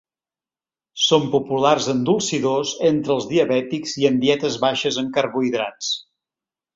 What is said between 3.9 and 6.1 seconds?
i en dietes baixes en carbohidrats.